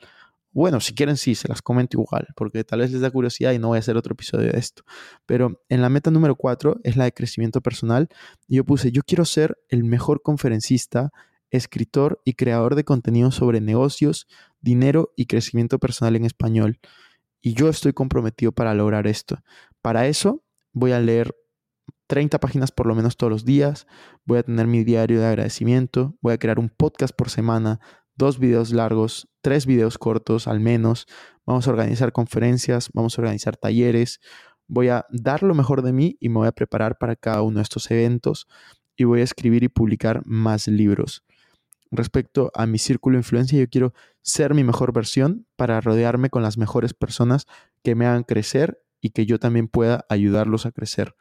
Bueno, 0.52 0.80
si 0.80 0.94
quieren, 0.94 1.16
sí, 1.16 1.34
se 1.34 1.48
las 1.48 1.62
comento 1.62 2.00
igual, 2.00 2.28
porque 2.36 2.62
tal 2.62 2.80
vez 2.80 2.92
les 2.92 3.00
da 3.00 3.10
curiosidad 3.10 3.52
y 3.52 3.58
no 3.58 3.68
voy 3.68 3.76
a 3.76 3.80
hacer 3.80 3.96
otro 3.96 4.12
episodio 4.12 4.52
de 4.52 4.58
esto. 4.58 4.84
Pero 5.26 5.60
en 5.68 5.82
la 5.82 5.88
meta 5.88 6.10
número 6.10 6.36
4 6.36 6.80
es 6.84 6.96
la 6.96 7.04
de 7.04 7.12
crecimiento 7.12 7.60
personal. 7.60 8.08
Y 8.46 8.56
yo 8.56 8.64
puse, 8.64 8.92
yo 8.92 9.02
quiero 9.04 9.24
ser 9.24 9.58
el 9.68 9.84
mejor 9.84 10.22
conferencista, 10.22 11.10
escritor 11.50 12.20
y 12.24 12.34
creador 12.34 12.74
de 12.74 12.84
contenido 12.84 13.30
sobre 13.30 13.60
negocios, 13.60 14.26
dinero 14.60 15.12
y 15.16 15.26
crecimiento 15.26 15.78
personal 15.78 16.14
en 16.14 16.24
español. 16.24 16.78
Y 17.40 17.54
yo 17.54 17.68
estoy 17.68 17.92
comprometido 17.92 18.52
para 18.52 18.74
lograr 18.74 19.06
esto. 19.06 19.38
Para 19.82 20.06
eso 20.06 20.44
voy 20.72 20.92
a 20.92 21.00
leer 21.00 21.34
30 22.06 22.38
páginas 22.40 22.70
por 22.70 22.86
lo 22.86 22.94
menos 22.94 23.16
todos 23.16 23.30
los 23.30 23.44
días, 23.44 23.86
voy 24.24 24.38
a 24.38 24.42
tener 24.42 24.66
mi 24.66 24.84
diario 24.84 25.20
de 25.20 25.26
agradecimiento, 25.26 26.16
voy 26.20 26.34
a 26.34 26.38
crear 26.38 26.58
un 26.58 26.68
podcast 26.68 27.14
por 27.16 27.30
semana 27.30 27.80
dos 28.16 28.38
videos 28.38 28.72
largos, 28.72 29.28
tres 29.40 29.66
videos 29.66 29.98
cortos 29.98 30.46
al 30.48 30.60
menos. 30.60 31.06
Vamos 31.46 31.66
a 31.66 31.70
organizar 31.70 32.12
conferencias, 32.12 32.90
vamos 32.92 33.18
a 33.18 33.22
organizar 33.22 33.56
talleres. 33.56 34.20
Voy 34.66 34.88
a 34.88 35.04
dar 35.10 35.42
lo 35.42 35.54
mejor 35.54 35.82
de 35.82 35.92
mí 35.92 36.16
y 36.20 36.28
me 36.28 36.36
voy 36.36 36.48
a 36.48 36.52
preparar 36.52 36.96
para 36.98 37.16
cada 37.16 37.42
uno 37.42 37.58
de 37.58 37.62
estos 37.62 37.90
eventos 37.90 38.46
y 38.96 39.04
voy 39.04 39.20
a 39.20 39.24
escribir 39.24 39.64
y 39.64 39.68
publicar 39.68 40.22
más 40.24 40.68
libros. 40.68 41.24
Respecto 41.90 42.50
a 42.54 42.66
mi 42.66 42.78
círculo 42.78 43.14
de 43.14 43.20
influencia, 43.20 43.58
yo 43.58 43.68
quiero 43.68 43.92
ser 44.22 44.54
mi 44.54 44.64
mejor 44.64 44.92
versión 44.92 45.46
para 45.56 45.80
rodearme 45.80 46.30
con 46.30 46.42
las 46.42 46.56
mejores 46.56 46.94
personas 46.94 47.46
que 47.82 47.94
me 47.94 48.06
hagan 48.06 48.24
crecer 48.24 48.82
y 49.00 49.10
que 49.10 49.26
yo 49.26 49.38
también 49.38 49.68
pueda 49.68 50.06
ayudarlos 50.08 50.64
a 50.66 50.72
crecer. 50.72 51.14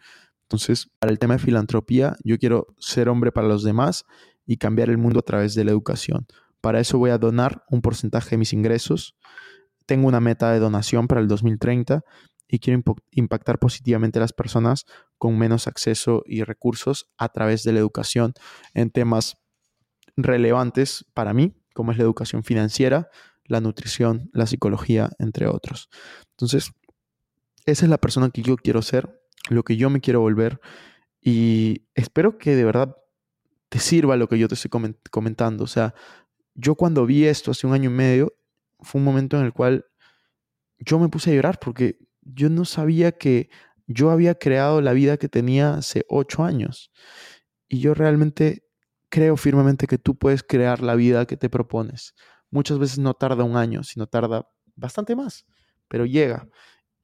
Entonces, 0.53 0.91
para 0.99 1.11
el 1.11 1.17
tema 1.17 1.33
de 1.33 1.39
filantropía, 1.39 2.15
yo 2.23 2.37
quiero 2.37 2.67
ser 2.77 3.09
hombre 3.09 3.31
para 3.31 3.47
los 3.47 3.63
demás 3.63 4.05
y 4.45 4.57
cambiar 4.57 4.91
el 4.91 4.99
mundo 4.99 5.17
a 5.17 5.23
través 5.23 5.55
de 5.55 5.63
la 5.63 5.71
educación. 5.71 6.27
Para 6.61 6.79
eso 6.79 6.99
voy 6.99 7.09
a 7.09 7.17
donar 7.17 7.63
un 7.71 7.81
porcentaje 7.81 8.31
de 8.31 8.37
mis 8.37 8.53
ingresos. 8.53 9.15
Tengo 9.87 10.07
una 10.07 10.19
meta 10.19 10.51
de 10.51 10.59
donación 10.59 11.07
para 11.07 11.21
el 11.21 11.27
2030 11.27 12.03
y 12.47 12.59
quiero 12.59 12.83
impactar 13.09 13.57
positivamente 13.57 14.19
a 14.19 14.21
las 14.21 14.31
personas 14.31 14.85
con 15.17 15.39
menos 15.39 15.65
acceso 15.65 16.21
y 16.27 16.43
recursos 16.43 17.09
a 17.17 17.29
través 17.29 17.63
de 17.63 17.73
la 17.73 17.79
educación 17.79 18.33
en 18.75 18.91
temas 18.91 19.37
relevantes 20.15 21.03
para 21.15 21.33
mí, 21.33 21.55
como 21.73 21.91
es 21.91 21.97
la 21.97 22.03
educación 22.03 22.43
financiera, 22.43 23.09
la 23.45 23.59
nutrición, 23.59 24.29
la 24.33 24.45
psicología, 24.45 25.09
entre 25.17 25.47
otros. 25.47 25.89
Entonces, 26.29 26.69
esa 27.65 27.85
es 27.85 27.89
la 27.89 27.97
persona 27.97 28.29
que 28.29 28.43
yo 28.43 28.55
quiero 28.55 28.83
ser, 28.83 29.19
lo 29.49 29.63
que 29.63 29.77
yo 29.77 29.89
me 29.89 30.01
quiero 30.01 30.21
volver 30.21 30.59
y 31.21 31.87
espero 31.95 32.37
que 32.37 32.55
de 32.55 32.65
verdad 32.65 32.97
te 33.69 33.79
sirva 33.79 34.17
lo 34.17 34.27
que 34.27 34.37
yo 34.37 34.47
te 34.47 34.55
estoy 34.55 34.69
comentando. 35.09 35.63
O 35.63 35.67
sea, 35.67 35.95
yo 36.53 36.75
cuando 36.75 37.05
vi 37.05 37.25
esto 37.25 37.51
hace 37.51 37.65
un 37.65 37.73
año 37.73 37.89
y 37.89 37.93
medio, 37.93 38.33
fue 38.81 38.99
un 38.99 39.05
momento 39.05 39.39
en 39.39 39.45
el 39.45 39.53
cual 39.53 39.85
yo 40.79 40.99
me 40.99 41.09
puse 41.09 41.31
a 41.31 41.33
llorar 41.33 41.59
porque 41.59 41.97
yo 42.21 42.49
no 42.49 42.65
sabía 42.65 43.13
que 43.13 43.49
yo 43.87 44.11
había 44.11 44.35
creado 44.35 44.81
la 44.81 44.93
vida 44.93 45.17
que 45.17 45.29
tenía 45.29 45.75
hace 45.75 46.05
ocho 46.09 46.43
años. 46.43 46.91
Y 47.67 47.79
yo 47.79 47.93
realmente 47.93 48.67
creo 49.09 49.37
firmemente 49.37 49.87
que 49.87 49.97
tú 49.97 50.17
puedes 50.17 50.43
crear 50.43 50.81
la 50.81 50.95
vida 50.95 51.25
que 51.25 51.37
te 51.37 51.49
propones. 51.49 52.15
Muchas 52.49 52.79
veces 52.79 52.99
no 52.99 53.13
tarda 53.13 53.43
un 53.43 53.57
año, 53.57 53.83
sino 53.83 54.07
tarda 54.07 54.47
bastante 54.75 55.15
más, 55.15 55.45
pero 55.87 56.05
llega. 56.05 56.47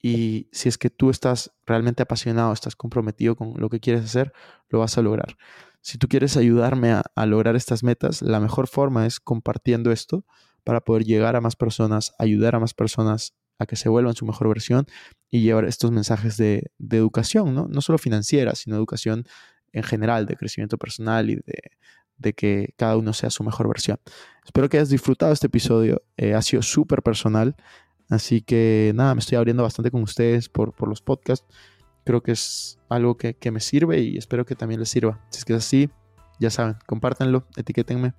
Y 0.02 0.48
si 0.52 0.70
es 0.70 0.78
que 0.78 0.90
tú 0.90 1.10
estás 1.10 1.52
realmente 1.66 2.04
apasionado, 2.04 2.54
estás 2.54 2.76
comprometido 2.76 3.36
con 3.36 3.54
lo 3.58 3.70
que 3.70 3.80
quieres 3.80 4.06
hacer, 4.06 4.34
lo 4.70 4.80
vas 4.80 4.98
a 4.98 5.02
lograr. 5.02 5.36
Si 5.82 5.98
tú 5.98 6.08
quieres 6.08 6.38
ayudarme 6.38 6.92
a, 6.92 7.26
lograr 7.26 7.56
estas 7.56 7.84
metas, 7.84 8.22
la 8.22 8.40
mejor 8.40 8.68
forma 8.68 9.06
es 9.06 9.20
compartiendo 9.20 9.92
esto 9.92 10.26
para 10.64 10.82
poder 10.82 11.04
llegar 11.04 11.36
a 11.36 11.42
más 11.42 11.56
personas, 11.56 12.14
ayudar 12.20 12.56
a 12.56 12.60
más 12.60 12.74
personas 12.74 13.34
a 13.60 13.66
que 13.66 13.76
se 13.76 13.90
vuelvan 13.90 14.16
su 14.16 14.26
mejor 14.26 14.48
versión 14.50 14.86
y 15.30 15.42
llevar 15.42 15.66
estos 15.66 15.92
mensajes 15.92 16.38
de, 16.38 16.72
educación, 16.90 17.54
¿no? 17.54 17.68
no 17.70 17.82
solo 17.82 17.98
financiera, 17.98 18.56
sino 18.56 18.76
educación 18.76 19.26
en 19.72 19.84
general, 19.84 20.26
de 20.26 20.36
crecimiento 20.36 20.78
personal 20.78 21.30
y 21.30 21.36
de, 22.18 22.34
que 22.34 22.74
cada 22.78 22.98
uno 22.98 23.14
sea 23.14 23.30
su 23.30 23.44
mejor 23.44 23.68
versión. 23.68 24.00
Espero 24.46 24.68
que 24.68 24.78
hayas 24.78 24.90
disfrutado 24.90 25.32
este 25.32 25.48
episodio, 25.48 26.02
eh, 26.18 26.34
ha 26.34 26.42
sido 26.42 26.62
súper 26.62 27.02
personal, 27.02 27.56
así 28.10 28.42
que 28.42 28.92
nada, 28.96 29.16
me 29.16 29.20
estoy 29.20 29.38
abriendo 29.38 29.64
bastante 29.64 29.92
con 29.92 30.02
ustedes 30.02 30.50
por, 30.50 30.74
por 30.74 30.90
los 30.90 31.02
podcasts, 31.02 31.48
creo 32.04 32.22
que 32.22 32.32
es 32.32 32.80
algo 32.90 33.18
que, 33.18 33.36
que, 33.36 33.52
me 33.52 33.60
sirve 33.60 34.00
y 34.00 34.18
espero 34.18 34.46
que 34.46 34.56
también 34.56 34.80
les 34.80 34.90
sirva. 34.90 35.20
Si 35.30 35.40
es 35.40 35.46
que 35.46 35.54
es 35.54 35.60
así, 35.60 35.90
ya 36.40 36.50
saben, 36.50 36.76
compártanlo, 36.86 37.46
etiquétenme, 37.56 38.14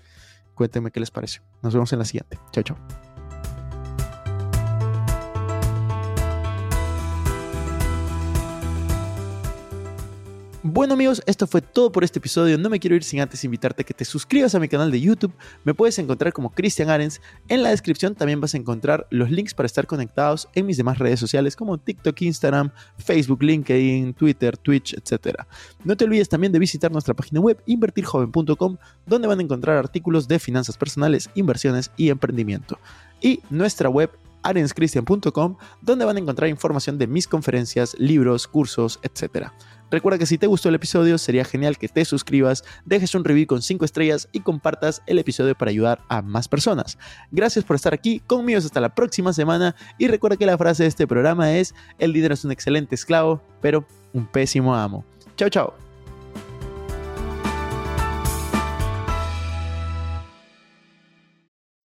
cuéntenme 0.55 0.91
qué 0.91 1.01
les 1.01 1.11
parece. 1.11 1.41
Nos 1.63 1.75
vemos 1.75 1.93
en 1.93 1.99
la 1.99 2.05
siguiente. 2.05 2.39
Chao, 2.53 2.63
chao. 2.63 3.10
Bueno 10.63 10.93
amigos, 10.93 11.23
esto 11.25 11.47
fue 11.47 11.63
todo 11.63 11.91
por 11.91 12.05
este 12.05 12.19
episodio. 12.19 12.59
No 12.59 12.69
me 12.69 12.79
quiero 12.79 12.95
ir 12.95 13.03
sin 13.03 13.23
antes 13.23 13.45
invitarte 13.45 13.81
a 13.81 13.85
que 13.87 13.95
te 13.95 14.05
suscribas 14.05 14.55
a 14.55 14.61
mi 14.61 14.69
canal 14.69 14.91
de 14.91 15.01
YouTube. 15.01 15.33
Me 15.65 15.73
puedes 15.73 15.99
encontrar 15.99 16.35
como 16.35 16.51
Cristian 16.51 16.91
Arens. 16.91 17.23
En 17.49 17.63
la 17.63 17.71
descripción 17.71 18.15
también 18.15 18.43
vas 18.43 18.53
a 18.53 18.59
encontrar 18.59 19.07
los 19.09 19.31
links 19.31 19.55
para 19.55 19.65
estar 19.65 19.87
conectados 19.87 20.51
en 20.55 20.67
mis 20.67 20.77
demás 20.77 20.99
redes 20.99 21.19
sociales 21.19 21.57
como 21.57 21.79
TikTok, 21.79 22.21
Instagram, 22.21 22.73
Facebook, 22.99 23.43
LinkedIn, 23.43 24.13
Twitter, 24.13 24.59
Twitch, 24.59 24.93
etc. 24.93 25.39
No 25.83 25.97
te 25.97 26.05
olvides 26.05 26.29
también 26.29 26.53
de 26.53 26.59
visitar 26.59 26.93
nuestra 26.93 27.15
página 27.15 27.41
web 27.41 27.59
invertirjoven.com 27.65 28.77
donde 29.07 29.29
van 29.29 29.39
a 29.39 29.43
encontrar 29.43 29.79
artículos 29.79 30.29
de 30.29 30.39
finanzas 30.39 30.77
personales, 30.77 31.31
inversiones 31.35 31.91
y 31.97 32.11
emprendimiento. 32.11 32.79
Y 33.23 33.41
nuestra 33.49 33.89
web 33.89 34.11
arenscristian.com 34.43 35.57
donde 35.81 36.05
van 36.05 36.17
a 36.17 36.21
encontrar 36.21 36.51
información 36.51 36.99
de 36.99 37.07
mis 37.07 37.27
conferencias, 37.27 37.97
libros, 37.99 38.47
cursos, 38.47 39.01
etc. 39.03 39.49
Recuerda 39.91 40.19
que 40.19 40.27
si 40.27 40.39
te 40.39 40.47
gustó 40.47 40.69
el 40.69 40.77
episodio 40.77 41.19
sería 41.19 41.45
genial 41.45 41.77
que 41.77 41.89
te 41.89 42.05
suscribas, 42.05 42.65
dejes 42.85 43.15
un 43.15 43.25
review 43.25 43.47
con 43.47 43.61
5 43.61 43.85
estrellas 43.85 44.29
y 44.33 44.41
compartas 44.41 45.03
el 45.07 45.19
episodio 45.19 45.57
para 45.57 45.71
ayudar 45.71 46.01
a 46.09 46.23
más 46.23 46.49
personas. 46.49 46.97
Gracias 47.31 47.65
por 47.65 47.77
estar 47.77 47.93
aquí 47.93 48.21
conmigo 48.21 48.59
hasta 48.59 48.81
la 48.81 48.95
próxima 48.95 49.33
semana 49.33 49.75
y 49.99 50.07
recuerda 50.07 50.37
que 50.37 50.47
la 50.47 50.57
frase 50.57 50.85
de 50.85 50.89
este 50.89 51.07
programa 51.07 51.57
es, 51.57 51.75
el 51.99 52.13
líder 52.13 52.33
es 52.33 52.45
un 52.45 52.53
excelente 52.53 52.95
esclavo, 52.95 53.43
pero 53.61 53.85
un 54.13 54.27
pésimo 54.27 54.75
amo. 54.75 55.05
Chao, 55.37 55.49
chao. 55.49 55.75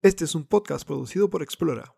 Este 0.03 0.25
es 0.25 0.35
un 0.35 0.45
podcast 0.45 0.87
producido 0.87 1.31
por 1.31 1.43
Explora. 1.43 1.95